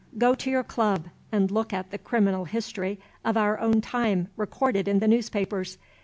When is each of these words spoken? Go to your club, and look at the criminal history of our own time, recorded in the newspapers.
Go 0.17 0.33
to 0.33 0.49
your 0.49 0.63
club, 0.63 1.09
and 1.31 1.51
look 1.51 1.71
at 1.73 1.91
the 1.91 1.99
criminal 1.99 2.45
history 2.45 2.99
of 3.23 3.37
our 3.37 3.59
own 3.59 3.81
time, 3.81 4.29
recorded 4.35 4.87
in 4.87 4.97
the 4.97 5.07
newspapers. 5.07 5.77